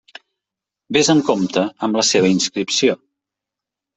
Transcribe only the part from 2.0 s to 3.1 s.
la seva inscripció.